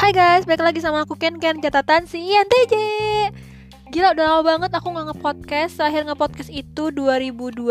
[0.00, 2.72] Hai guys, balik lagi sama aku Ken Ken catatan si INTJ
[3.92, 5.76] Gila udah lama banget aku gak nge-podcast.
[5.76, 7.68] Terakhir nge-podcast itu 2021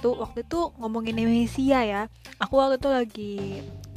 [0.00, 2.02] Waktu itu ngomongin Indonesia ya.
[2.40, 3.36] Aku waktu itu lagi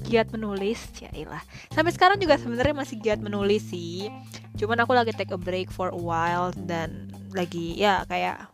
[0.03, 1.39] giat menulis Ya ilah
[1.71, 4.11] Sampai sekarang juga sebenarnya masih giat menulis sih.
[4.59, 8.51] Cuman aku lagi take a break for a while Dan lagi ya kayak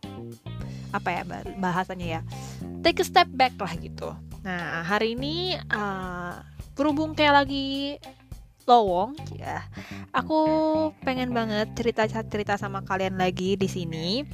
[0.94, 1.22] Apa ya
[1.58, 2.20] bahasanya ya.
[2.86, 4.14] Take a step back lah gitu.
[4.46, 6.38] Nah hari ini uh,
[6.78, 7.98] Berhubung kayak lagi
[8.68, 9.16] lowong.
[9.32, 9.64] Ya.
[10.12, 10.38] Aku
[11.02, 14.28] pengen banget cerita cerita sama kalian lagi di sini.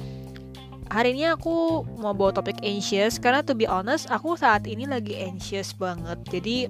[0.90, 5.16] Hari ini aku mau bawa topik anxious karena to be honest aku saat ini lagi
[5.16, 6.18] anxious banget.
[6.28, 6.68] Jadi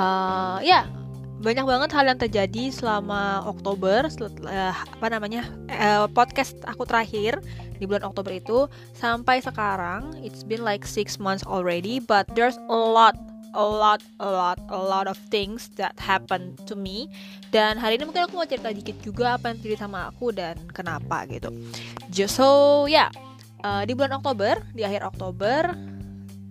[0.00, 0.88] uh, ya
[1.38, 7.38] banyak banget hal yang terjadi selama Oktober setelah apa namanya uh, podcast aku terakhir
[7.78, 8.66] di bulan Oktober itu.
[8.98, 13.14] Sampai sekarang it's been like six months already but there's a lot
[13.54, 17.08] a lot a lot a lot of things that happen to me.
[17.52, 20.56] Dan hari ini mungkin aku mau cerita dikit juga apa yang terjadi sama aku dan
[20.72, 21.52] kenapa gitu.
[22.12, 23.10] Just so ya yeah,
[23.64, 25.72] uh, di bulan Oktober di akhir Oktober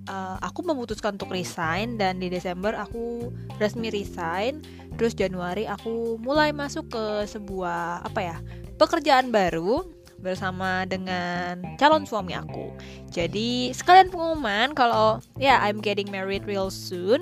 [0.09, 3.29] uh, aku memutuskan untuk resign dan di Desember aku
[3.61, 4.63] resmi resign.
[4.97, 8.37] Terus Januari aku mulai masuk ke sebuah apa ya
[8.77, 12.73] pekerjaan baru bersama dengan calon suami aku.
[13.13, 17.21] Jadi sekalian pengumuman kalau ya yeah, I'm getting married real soon.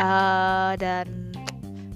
[0.00, 1.30] Uh, dan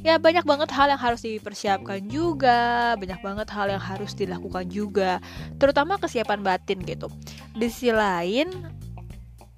[0.06, 5.18] ya banyak banget hal yang harus dipersiapkan juga, banyak banget hal yang harus dilakukan juga,
[5.58, 7.10] terutama kesiapan batin gitu.
[7.58, 8.46] Di sisi lain,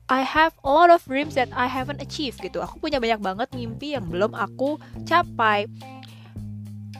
[0.08, 2.64] I have a lot of dreams that I haven't achieved gitu.
[2.64, 5.68] Aku punya banyak banget mimpi yang belum aku capai.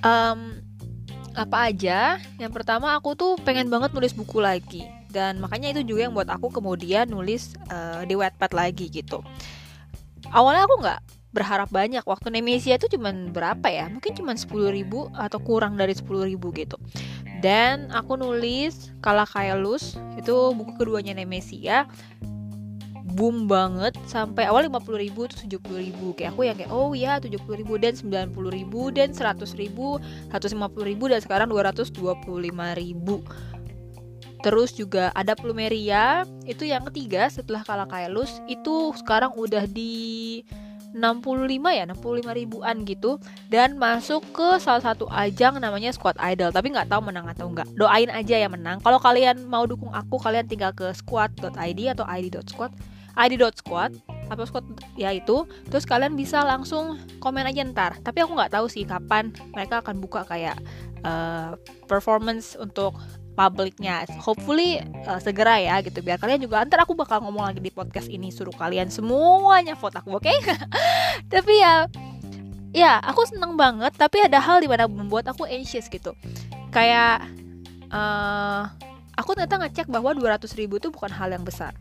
[0.05, 0.58] Um,
[1.39, 2.19] apa aja?
[2.37, 4.85] Yang pertama aku tuh pengen banget nulis buku lagi.
[5.09, 9.25] Dan makanya itu juga yang buat aku kemudian nulis uh, di Wattpad lagi gitu.
[10.29, 11.01] Awalnya aku nggak
[11.33, 12.05] berharap banyak.
[12.05, 13.89] Waktu Nemesia itu cuman berapa ya?
[13.89, 16.77] Mungkin cuman 10 ribu atau kurang dari 10 ribu gitu.
[17.39, 19.97] Dan aku nulis Kala Kaelus.
[20.19, 21.87] Itu buku keduanya Nemesia
[23.17, 26.07] boom banget sampai awal 50 ribu terus 70 ribu.
[26.13, 29.97] Kayak aku yang kayak oh ya 70 ribu dan 90 ribu dan 100 ribu
[30.29, 31.97] 150 ribu dan sekarang 225
[32.77, 33.17] ribu.
[34.39, 40.47] Terus juga ada Plumeria itu yang ketiga setelah kalah Kaelus itu sekarang udah di
[40.95, 43.19] 65 ya 65 ribuan gitu.
[43.51, 46.55] Dan masuk ke salah satu ajang namanya Squad Idol.
[46.55, 48.79] Tapi nggak tahu menang atau enggak doain aja ya menang.
[48.81, 54.65] Kalau kalian mau dukung aku kalian tinggal ke squad.id atau id.squad id.squad apa squad
[54.95, 55.49] ya itu.
[55.73, 57.93] Terus kalian bisa langsung komen aja ntar.
[58.05, 60.61] Tapi aku nggak tahu sih kapan mereka akan buka kayak
[61.03, 61.57] uh,
[61.89, 62.95] performance untuk
[63.39, 66.05] publiknya hopefully uh, segera ya gitu.
[66.05, 68.29] Biar kalian juga ntar aku bakal ngomong lagi di podcast ini.
[68.29, 70.29] Suruh kalian semuanya vote aku oke?
[70.29, 70.37] Okay?
[71.33, 71.89] tapi ya
[72.77, 73.97] ya aku seneng banget.
[73.97, 76.13] Tapi ada hal di mana membuat aku anxious gitu.
[76.69, 77.25] Kayak
[77.89, 78.69] uh,
[79.17, 81.73] aku ternyata ngecek bahwa 200 ribu itu bukan hal yang besar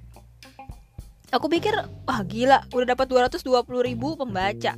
[1.31, 1.75] aku pikir
[2.07, 3.43] wah gila udah dapat 220
[3.83, 4.73] ribu pembaca.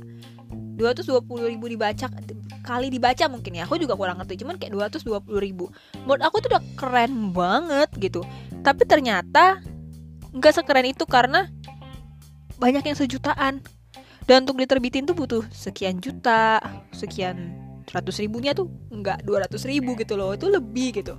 [0.80, 2.08] 220 ribu dibaca
[2.60, 5.68] kali dibaca mungkin ya aku juga kurang ngerti cuman kayak 220 ribu.
[6.04, 8.24] Menurut aku tuh udah keren banget gitu.
[8.64, 9.60] Tapi ternyata
[10.32, 11.46] nggak sekeren itu karena
[12.56, 13.64] banyak yang sejutaan.
[14.28, 16.62] Dan untuk diterbitin tuh butuh sekian juta
[16.94, 17.56] sekian
[17.90, 21.18] ratus ribunya tuh nggak 200 ribu gitu loh itu lebih gitu.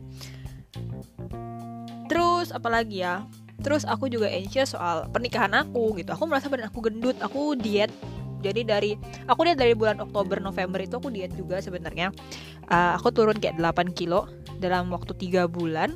[2.07, 3.27] Terus apalagi ya
[3.61, 6.11] terus aku juga anxious soal pernikahan aku gitu.
[6.13, 7.93] Aku merasa badan aku gendut aku diet.
[8.41, 8.91] Jadi dari
[9.29, 12.09] aku diet dari bulan Oktober November itu aku diet juga sebenarnya.
[12.67, 14.25] Uh, aku turun kayak 8 kilo
[14.57, 15.93] dalam waktu tiga bulan.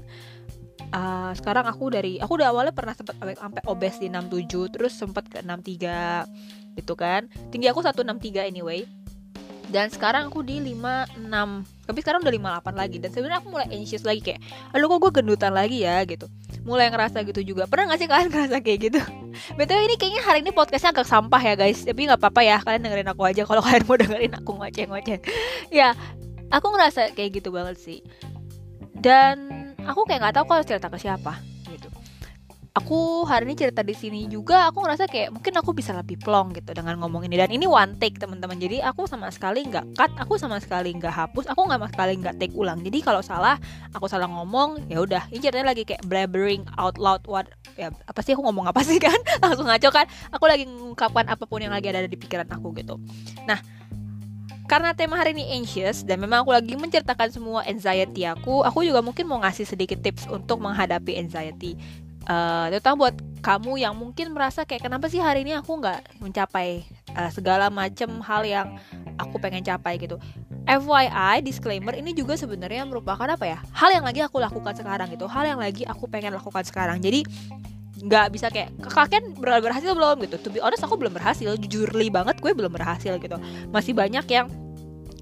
[0.93, 5.25] Uh, sekarang aku dari aku udah awalnya pernah sempat sampai obes di 67 terus sempat
[5.25, 7.25] ke 63 gitu kan.
[7.49, 8.85] Tinggi aku 163 anyway.
[9.65, 12.97] Dan sekarang aku di 56 tapi sekarang udah 58 lagi.
[13.01, 14.39] Dan sebenarnya aku mulai anxious lagi kayak
[14.69, 16.05] aduh kok gue gendutan lagi ya?
[16.05, 16.29] gitu
[16.65, 17.69] mulai ngerasa gitu juga.
[17.69, 18.99] Pernah gak sih kalian ngerasa kayak gitu?
[19.55, 21.85] Betul ini kayaknya hari ini podcastnya agak sampah ya guys.
[21.85, 23.41] Tapi nggak apa-apa ya kalian dengerin aku aja.
[23.45, 25.19] Kalau kalian mau dengerin aku ngoceh-ngoceh.
[25.71, 25.93] Ya
[26.49, 27.99] aku ngerasa kayak gitu banget sih.
[28.97, 31.54] Dan aku kayak nggak tahu kalau cerita ke siapa
[32.75, 36.51] aku hari ini cerita di sini juga aku ngerasa kayak mungkin aku bisa lebih plong
[36.59, 37.39] gitu dengan ngomong ini.
[37.39, 38.59] Dan ini one take teman-teman.
[38.59, 42.13] Jadi aku sama sekali nggak cut aku sama sekali nggak hapus aku nggak sama sekali
[42.19, 42.83] nggak take ulang.
[42.83, 43.55] Jadi kalau salah
[43.95, 45.23] aku salah ngomong ya udah.
[45.31, 47.47] Ini ceritanya lagi kayak blabbering out loud what
[47.79, 49.15] ya apa sih aku ngomong apa sih kan?
[49.43, 50.05] Langsung ngaco kan?
[50.35, 52.99] Aku lagi mengungkapkan apa pun yang lagi ada di pikiran aku gitu.
[53.47, 53.63] Nah
[54.65, 59.05] karena tema hari ini anxious dan memang aku lagi menceritakan semua anxiety aku, aku juga
[59.05, 61.77] mungkin mau ngasih sedikit tips untuk menghadapi anxiety
[62.29, 66.81] uh, terutama buat kamu yang mungkin merasa kayak kenapa sih hari ini aku nggak mencapai
[67.13, 68.67] uh, segala macam hal yang
[69.21, 70.01] aku pengen capai?
[70.01, 70.17] gitu.
[70.65, 75.29] FYI disclaimer ini juga sebenarnya merupakan apa ya hal yang lagi aku lakukan sekarang gitu
[75.29, 76.97] hal yang lagi aku pengen lakukan sekarang.
[76.97, 77.21] Jadi
[78.01, 78.73] nggak bisa kayak
[79.37, 80.25] ber berhasil belum?
[80.25, 80.35] gitu.
[80.41, 81.53] To be honest aku belum berhasil.
[81.61, 83.37] Jujur li banget gue belum berhasil gitu.
[83.69, 84.49] Masih banyak yang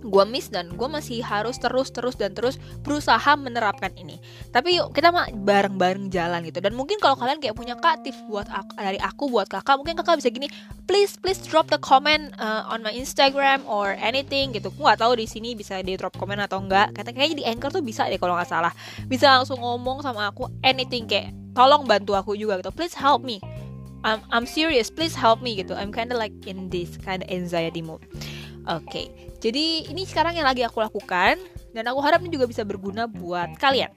[0.03, 4.19] gue miss dan gue masih harus terus terus dan terus berusaha menerapkan ini.
[4.51, 6.59] Tapi yuk kita mah bareng bareng jalan gitu.
[6.59, 9.95] Dan mungkin kalau kalian kayak punya kak tips buat aku, dari aku buat kakak mungkin
[9.95, 10.51] kakak bisa gini
[10.83, 14.67] please please drop the comment uh, on my Instagram or anything gitu.
[14.75, 17.71] Gue nggak tahu di sini bisa di drop comment atau enggak kata kayaknya di anchor
[17.71, 18.73] tuh bisa deh kalau nggak salah.
[19.07, 22.75] Bisa langsung ngomong sama aku anything kayak tolong bantu aku juga gitu.
[22.75, 23.39] Please help me.
[24.03, 24.91] I'm I'm serious.
[24.91, 25.71] Please help me gitu.
[25.71, 28.03] I'm kinda like in this kind of anxiety mode
[28.63, 29.11] Oke,
[29.43, 31.35] jadi ini sekarang yang lagi aku lakukan
[31.75, 33.91] dan aku harap ini juga bisa berguna buat kalian.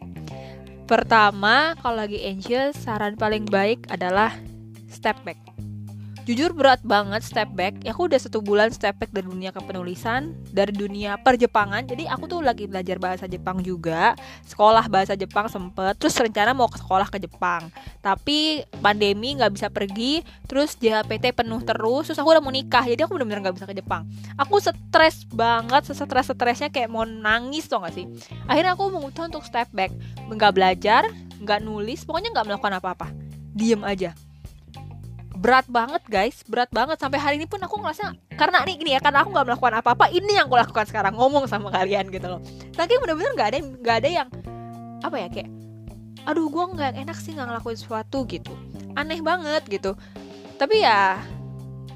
[0.90, 4.34] Pertama, kalau lagi anxious, saran paling baik adalah
[4.90, 5.38] step back
[6.26, 7.78] jujur berat banget step back.
[7.86, 11.86] Ya aku udah satu bulan step back dari dunia kepenulisan dari dunia perjepangan.
[11.86, 14.18] Jadi aku tuh lagi belajar bahasa Jepang juga.
[14.42, 15.94] Sekolah bahasa Jepang sempet.
[16.02, 17.70] Terus rencana mau ke sekolah ke Jepang.
[18.02, 20.26] Tapi pandemi nggak bisa pergi.
[20.50, 22.10] Terus JHPT penuh terus.
[22.10, 22.82] Terus aku udah mau nikah.
[22.82, 24.02] Jadi aku bener-bener nggak bisa ke Jepang.
[24.34, 25.86] Aku stres banget.
[25.86, 28.10] Sesetres stresnya kayak mau nangis tuh gak sih?
[28.50, 29.94] Akhirnya aku memutuskan untuk step back.
[30.26, 31.06] Nggak belajar
[31.38, 32.02] nggak nulis.
[32.02, 33.14] Pokoknya nggak melakukan apa-apa.
[33.54, 34.25] Diem aja
[35.36, 36.40] berat banget guys.
[36.48, 36.96] Berat banget.
[36.96, 40.08] Sampai hari ini pun aku ngerasa karena ini gini ya karena aku nggak melakukan apa-apa
[40.10, 42.40] ini yang aku lakukan sekarang ngomong sama kalian gitu loh.
[42.72, 44.28] Tapi bener-bener nggak ada nggak ada yang
[45.04, 45.50] apa ya kayak
[46.26, 48.52] aduh gue nggak enak sih nggak ngelakuin sesuatu gitu.
[48.96, 49.94] Aneh banget gitu.
[50.56, 51.20] Tapi ya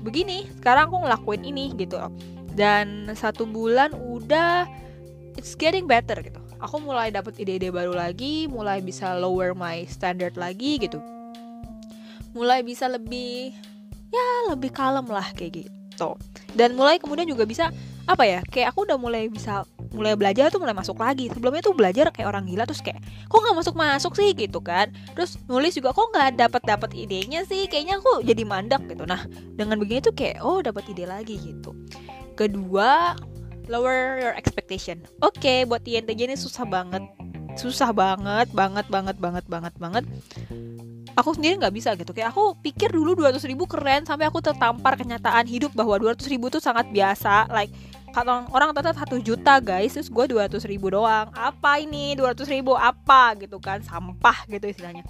[0.05, 2.13] begini sekarang aku ngelakuin ini gitu loh.
[2.53, 4.69] Dan satu bulan udah
[5.41, 6.39] it's getting better gitu.
[6.61, 11.01] Aku mulai dapet ide-ide baru lagi mulai bisa lower my standard lagi gitu
[12.35, 13.55] mulai bisa lebih
[14.11, 16.11] ya lebih kalem lah kayak gitu.
[16.55, 17.71] Dan mulai kemudian juga bisa
[18.09, 21.31] apa ya kayak aku udah mulai bisa mulai belajar tuh mulai masuk lagi.
[21.31, 24.31] Sebelumnya tuh belajar kayak orang gila terus kayak kok nggak masuk masuk sih?
[24.35, 24.91] gitu kan.
[25.15, 27.67] Terus nulis juga kok nggak dapat dapat idenya sih?
[27.67, 29.07] Kayaknya aku jadi mandak gitu.
[29.07, 31.75] Nah dengan begini tuh kayak oh dapat ide lagi gitu.
[32.39, 33.15] Kedua
[33.71, 35.03] lower your expectation.
[35.23, 37.03] Oke okay, buat INTJ ini susah banget.
[37.59, 40.05] Susah banget banget banget banget banget banget
[41.17, 42.11] aku sendiri nggak bisa gitu.
[42.15, 46.51] Kayak aku pikir dulu 200 ribu keren sampai aku tertampar kenyataan hidup bahwa 200 ribu
[46.53, 47.51] tuh sangat biasa.
[47.51, 47.73] Like
[48.11, 51.31] kalau orang tetap satu juta guys terus gue 200 ribu doang.
[51.35, 52.15] Apa ini?
[52.19, 53.39] 200 ribu apa?
[53.39, 55.07] Gitu kan sampah gitu istilahnya.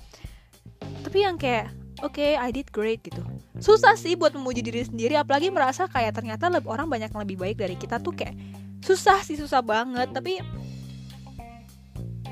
[1.00, 1.72] Tapi yang kayak
[2.04, 3.24] oke okay, I did great gitu.
[3.60, 7.56] Susah sih buat memuji diri sendiri apalagi merasa kayak ternyata orang banyak yang lebih baik
[7.60, 8.36] dari kita tuh kayak
[8.84, 10.12] susah sih susah banget.
[10.12, 10.40] Tapi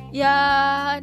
[0.08, 0.32] ya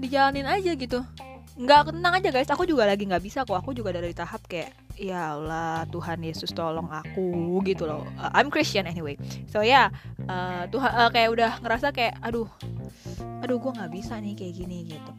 [0.01, 1.05] dijalanin aja gitu
[1.55, 2.51] nggak tenang aja guys.
[2.51, 3.55] Aku juga lagi nggak bisa kok.
[3.55, 8.03] Aku juga dari tahap kayak ya Allah Tuhan Yesus tolong aku gitu loh.
[8.19, 9.15] Uh, I'm Christian anyway.
[9.47, 9.87] So ya yeah,
[10.27, 12.47] uh, Tuhan uh, kayak udah ngerasa kayak aduh
[13.39, 15.11] aduh gue nggak bisa nih kayak gini gitu.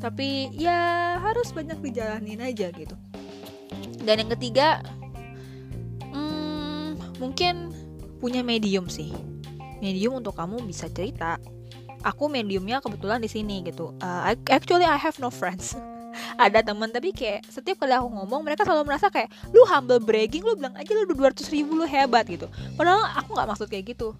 [0.00, 2.96] Tapi ya harus banyak dijalanin aja gitu.
[4.04, 4.84] Dan yang ketiga
[6.12, 7.72] hmm, mungkin
[8.20, 9.12] punya medium sih.
[9.80, 11.40] Medium untuk kamu bisa cerita
[12.02, 13.92] aku mediumnya kebetulan di sini gitu.
[14.00, 15.76] Uh, actually I have no friends.
[16.42, 20.42] Ada teman tapi kayak setiap kali aku ngomong mereka selalu merasa kayak lu humble bragging
[20.42, 22.50] lu bilang aja lu 200 ribu lu hebat gitu.
[22.74, 24.18] Padahal aku nggak maksud kayak gitu.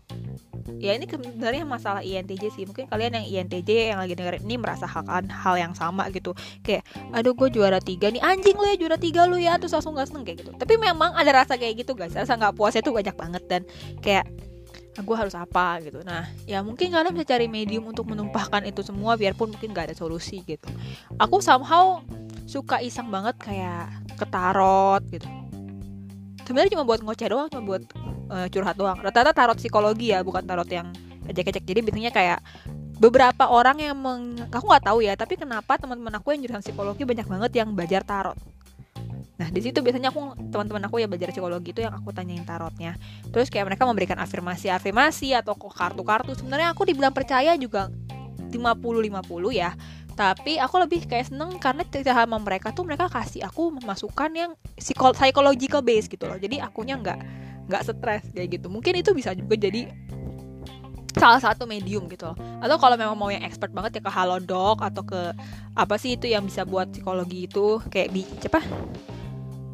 [0.78, 2.64] Ya ini sebenarnya masalah INTJ sih.
[2.64, 6.36] Mungkin kalian yang INTJ yang lagi dengerin ini merasakan hal yang sama gitu.
[6.62, 8.22] Kayak aduh gue juara tiga nih.
[8.22, 10.52] Anjing lu ya juara tiga lu ya terus langsung gak seneng kayak gitu.
[10.54, 12.14] Tapi memang ada rasa kayak gitu guys.
[12.14, 13.62] Rasa nggak puasnya tuh banyak banget dan
[14.00, 14.24] kayak
[15.02, 16.00] gue harus apa gitu.
[16.06, 19.96] Nah ya mungkin kalian bisa cari medium untuk menumpahkan itu semua biarpun mungkin gak ada
[19.96, 20.68] solusi gitu.
[21.18, 22.00] Aku somehow
[22.44, 25.26] suka iseng banget kayak ketarot gitu.
[26.44, 27.82] Sebenarnya cuma buat ngoceh doang cuma buat
[28.30, 28.98] uh, curhat doang.
[28.98, 30.90] Rata-rata tarot psikologi ya bukan tarot yang
[31.30, 31.62] ejek-ejek.
[31.62, 32.40] Jadi biasanya kayak
[33.00, 37.08] beberapa orang yang meng aku nggak tahu ya tapi kenapa teman-teman aku yang jurusan psikologi
[37.08, 38.36] banyak banget yang belajar tarot
[39.50, 42.94] di situ biasanya aku teman-teman aku ya belajar psikologi itu yang aku tanyain tarotnya.
[43.34, 46.38] Terus kayak mereka memberikan afirmasi-afirmasi atau kartu-kartu.
[46.38, 47.90] Sebenarnya aku dibilang percaya juga
[48.54, 49.74] 50-50 ya.
[50.14, 54.50] Tapi aku lebih kayak seneng karena cerita sama mereka tuh mereka kasih aku masukan yang
[55.16, 56.38] psychological base gitu loh.
[56.38, 57.18] Jadi akunya nggak
[57.66, 58.66] nggak stres kayak gitu.
[58.70, 59.90] Mungkin itu bisa juga jadi
[61.18, 62.36] salah satu medium gitu loh.
[62.62, 65.34] Atau kalau memang mau yang expert banget ya ke Halodoc atau ke
[65.74, 68.62] apa sih itu yang bisa buat psikologi itu kayak di apa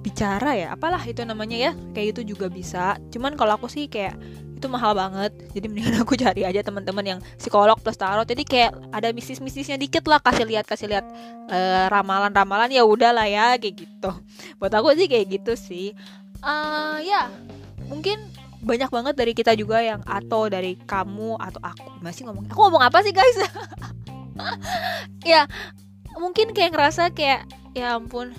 [0.07, 2.95] bicara ya apalah itu namanya ya kayak itu juga bisa.
[3.11, 4.15] Cuman kalau aku sih kayak
[4.55, 5.35] itu mahal banget.
[5.51, 8.23] Jadi mendingan aku cari aja teman-teman yang psikolog plus tarot.
[8.23, 11.03] Jadi kayak ada mistis-mistisnya dikit lah kasih lihat kasih lihat
[11.51, 14.11] uh, ramalan-ramalan ya udah lah ya kayak gitu.
[14.63, 15.91] Buat aku sih kayak gitu sih.
[16.39, 17.27] Uh, ya
[17.91, 18.23] mungkin
[18.63, 21.99] banyak banget dari kita juga yang atau dari kamu atau aku.
[21.99, 23.39] Masih ngomong aku ngomong apa sih guys?
[25.25, 25.49] Ya
[26.21, 28.33] mungkin kayak ngerasa kayak ya ampun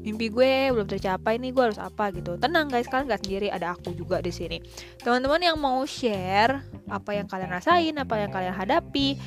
[0.00, 2.40] mimpi gue belum tercapai nih gue harus apa gitu.
[2.40, 4.58] Tenang guys kalian gak sendiri ada aku juga di sini.
[5.00, 9.20] Teman-teman yang mau share apa yang kalian rasain apa yang kalian hadapi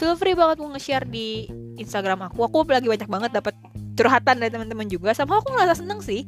[0.00, 1.44] feel free banget mau nge-share di
[1.76, 2.48] Instagram aku.
[2.48, 3.54] Aku lagi banyak banget dapat
[3.98, 5.12] curhatan dari teman-teman juga.
[5.12, 6.24] Sama aku ngerasa seneng sih.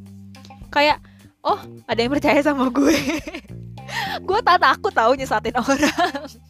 [0.68, 1.00] Kayak
[1.40, 2.96] oh ada yang percaya sama gue.
[4.24, 6.24] Gue tak takut tahu nyesatin orang.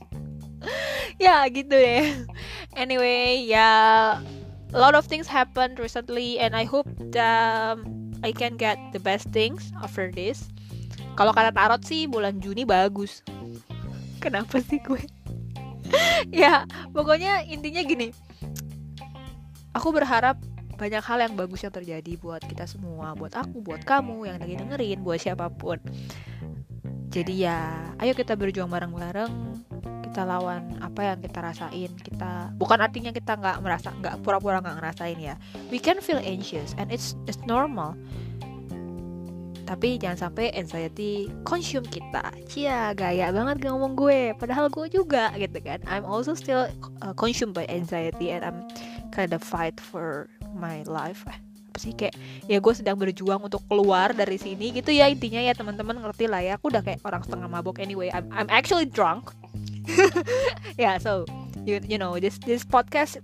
[1.18, 2.22] Ya gitu deh.
[2.78, 3.70] Anyway ya
[4.72, 7.76] a lot of things happened recently and I hope that
[8.24, 10.48] I can get the best things after this.
[11.12, 13.20] Kalau kata tarot sih bulan Juni bagus.
[14.18, 15.02] Kenapa sih gue?
[16.32, 16.64] Ya
[16.96, 18.16] pokoknya intinya gini.
[19.76, 20.40] Aku berharap
[20.80, 24.56] banyak hal yang bagus yang terjadi buat kita semua buat aku buat kamu yang lagi
[24.56, 25.76] dengerin buat siapa pun.
[27.12, 29.32] Jadi ya ayo kita berjuang bareng-bareng
[30.12, 34.76] kita lawan apa yang kita rasain kita bukan artinya kita nggak merasa nggak pura-pura nggak
[34.76, 35.40] ngerasain ya.
[35.72, 37.96] We can feel anxious and it's it's normal.
[39.64, 42.28] Tapi jangan sampai anxiety consume kita.
[42.44, 44.36] Cia gaya banget ngomong gue.
[44.36, 45.80] Padahal gue juga gitu kan.
[45.88, 46.68] I'm also still
[47.00, 48.68] uh, consumed by anxiety and I'm
[49.16, 51.24] kind of fight for my life.
[51.24, 51.40] Eh,
[51.72, 52.12] apa sih kayak
[52.52, 56.44] ya gue sedang berjuang untuk keluar dari sini gitu ya intinya ya teman-teman ngerti lah
[56.44, 56.60] ya.
[56.60, 58.12] Aku udah kayak orang setengah mabok anyway.
[58.12, 59.32] I'm I'm actually drunk
[60.82, 61.26] yeah so
[61.66, 63.18] you you know this this podcast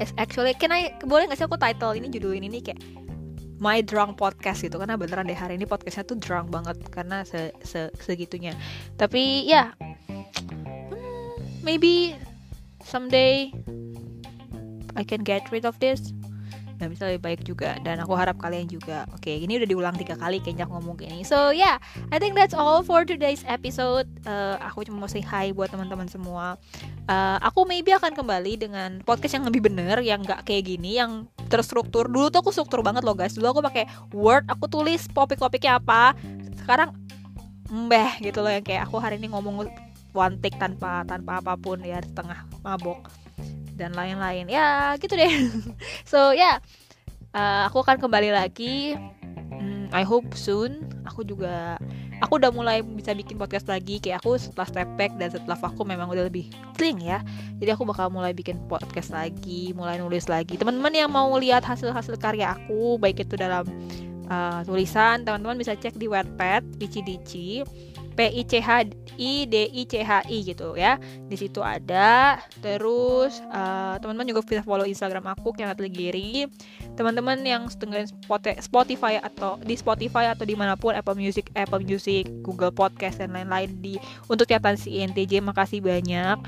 [0.00, 2.80] is actually can I boleh nggak sih aku title ini judul ini nih kayak
[3.62, 4.76] My Drunk Podcast gitu?
[4.82, 8.52] Karena beneran deh hari ini podcastnya tuh drunk banget karena se, se segitunya.
[8.98, 9.94] Tapi ya yeah,
[10.90, 12.18] hmm, maybe
[12.82, 13.54] someday
[14.98, 16.12] I can get rid of this
[16.84, 17.80] dan bisa lebih baik juga.
[17.80, 19.08] Dan aku harap kalian juga.
[19.16, 21.80] Oke okay, ini udah diulang tiga kali kayaknya aku ngomong gini so yeah
[22.12, 24.04] I think that's all for today's episode.
[24.28, 26.60] Uh, aku cuma mau say hi buat teman-teman semua.
[27.08, 31.24] Uh, aku maybe akan kembali dengan podcast yang lebih bener yang nggak kayak gini yang
[31.48, 32.04] terstruktur.
[32.04, 33.32] Dulu tuh aku struktur banget loh guys.
[33.32, 36.12] Dulu aku pakai word aku tulis topik-topiknya apa.
[36.60, 36.92] Sekarang
[37.72, 39.66] mbeh gitu loh yang kayak aku hari ini ngomong
[40.14, 43.08] one take tanpa tanpa apa pun ya setengah mabok
[43.74, 44.46] dan lain-lain.
[44.48, 45.30] Ya gitu deh.
[46.10, 46.56] So ya yeah,
[47.34, 48.94] uh, aku akan kembali lagi.
[49.54, 50.86] Hmm, I hope soon.
[51.04, 51.76] Aku juga
[52.18, 54.00] aku udah mulai bisa bikin podcast lagi.
[54.00, 57.20] Kayak aku setelah step back dan setelah vakum memang udah lebih clean ya.
[57.60, 60.56] Jadi aku bakal mulai bikin podcast lagi mulai nulis lagi.
[60.56, 63.66] Teman-teman yang mau lihat hasil-hasil karya aku baik itu dalam
[64.28, 67.48] uh, tulisan teman-teman bisa cek di Wattpad Dici Dici
[68.14, 68.70] P I C H
[69.18, 70.96] I D I C H I gitu ya.
[71.26, 72.38] Di situ ada.
[72.62, 76.46] Terus uh, teman-teman juga bisa follow Instagram aku yang Giri.
[76.94, 78.08] Teman-teman yang dengerin
[78.62, 83.34] Spotify atau di Spotify atau di mana pun Apple Music, Apple Music, Google Podcast dan
[83.34, 83.94] lain-lain di
[84.30, 86.38] untuk catatan si INTJ makasih banyak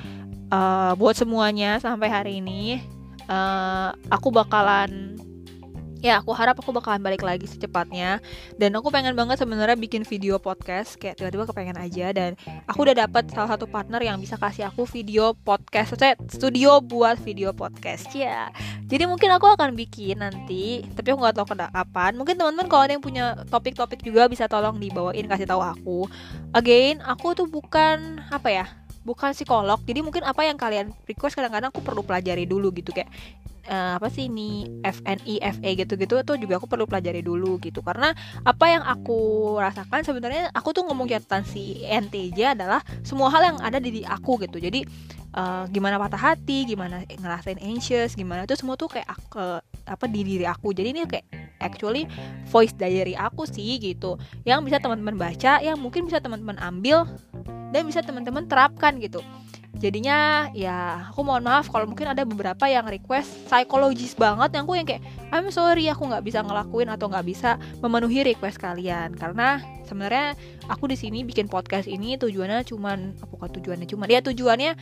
[0.51, 2.83] uh, buat semuanya sampai hari ini.
[3.27, 5.19] Uh, aku bakalan
[6.01, 8.21] ya aku harap aku bakalan balik lagi secepatnya.
[8.57, 12.13] Dan aku pengen banget sebenarnya bikin video podcast kayak tiba-tiba kepengen aja.
[12.13, 12.35] Dan
[12.69, 17.21] aku udah dapat salah satu partner yang bisa kasih aku video podcast saya studio buat
[17.21, 18.53] video podcast ya.
[18.87, 22.13] Jadi mungkin aku akan bikin nanti tapi aku nggak tahu kapan.
[22.15, 26.01] Mungkin teman-teman kalau ada yang punya topik-topik juga bisa tolong dibawain kasih tahu aku.
[26.53, 28.67] Again aku tuh bukan apa ya
[29.07, 29.79] bukan psikolog.
[29.87, 32.91] Jadi mungkin apa yang kalian request kadang-kadang aku perlu pelajari dulu gitu.
[32.91, 33.09] Kayak
[33.69, 37.83] uh, apa sih ini FNI FE gitu-gitu itu juga aku perlu pelajari dulu gitu.
[37.83, 43.55] Karena apa yang aku rasakan sebenarnya aku tuh ngomong catatan si NTJ adalah semua hal
[43.55, 44.57] yang ada di, di aku gitu.
[44.63, 44.87] Jadi
[45.37, 50.21] uh, gimana patah hati gimana ngerasain anxious gimana itu semua tuh kayak aku, apa di
[50.23, 50.73] diri aku.
[50.73, 51.27] Jadi ini kayak
[51.61, 52.05] actually
[52.53, 57.09] voice diary aku sih gitu yang bisa teman-teman baca yang mungkin bisa teman-teman ambil
[57.73, 59.25] dan bisa teman-teman terapkan gitu
[59.77, 64.75] jadinya ya aku mohon maaf kalau mungkin ada beberapa yang request psikologis banget yang aku
[64.77, 69.13] yang kayak I'm sorry aku nggak bisa ngelakuin atau nggak bisa memenuhi request kalian.
[69.15, 70.35] Karena sebenarnya
[70.67, 74.73] aku di sini bikin podcast ini tujuannya cuman apa tujuannya cuman ya tujuannya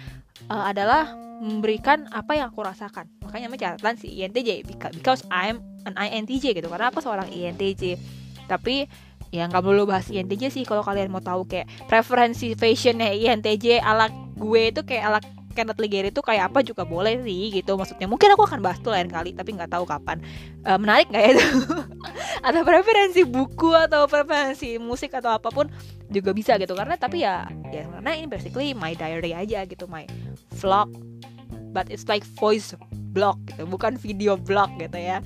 [0.49, 1.11] uh, adalah
[1.43, 3.11] memberikan apa yang aku rasakan.
[3.27, 4.63] Makanya catatan si INTJ
[4.95, 7.99] because I'm an INTJ gitu karena aku seorang INTJ
[8.45, 8.89] tapi
[9.35, 14.07] ya nggak perlu bahas INTJ sih kalau kalian mau tahu kayak preferensi fashionnya INTJ ala
[14.35, 15.21] gue itu kayak ala
[15.55, 17.79] Kenneth Ligeri itu kayak apa juga boleh sih gitu.
[17.79, 20.19] Maksudnya mungkin aku akan bahas tuh lain kali tapi nggak tahu kapan.
[20.67, 21.47] Uh, menarik nggak ya itu?
[22.47, 25.71] Atau preferensi buku atau preferensi musik atau apa pun
[26.11, 26.75] juga bisa gitu.
[26.75, 30.05] Karena tapi ya ya karena ini basically my diary aja gitu my
[30.59, 30.91] vlog.
[31.73, 32.75] But it's like voice
[33.15, 35.23] blog gitu bukan video blog gitu ya.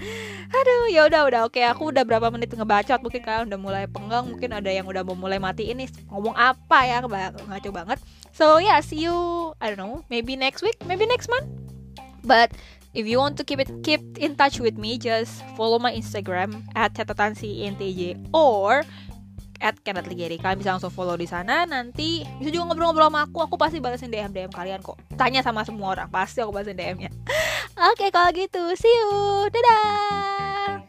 [0.53, 4.29] Aduh ya udah udah oke aku udah berapa menit ngebacot mungkin kalian udah mulai penggang
[4.29, 7.99] mungkin ada yang udah mau mulai mati ini ngomong apa ya ngaco banget.
[8.37, 9.17] So yeah see you
[9.65, 11.49] I don't know maybe next week maybe next month.
[12.29, 12.53] But
[12.93, 16.65] if you want to keep it keep in touch with me just follow my Instagram
[16.77, 17.37] at catatan
[18.37, 18.85] or
[19.59, 21.67] at Kenneth Ligeri kalian bisa langsung follow di sana.
[21.67, 23.39] Nanti bisa juga ngobrol-ngobrol sama aku.
[23.45, 24.99] Aku pasti balesin DM DM kalian kok.
[25.19, 26.09] Tanya sama semua orang.
[26.11, 27.11] Pasti aku balesin DM nya
[27.91, 29.47] oke okay, kalau gitu see you.
[29.51, 30.88] Dadah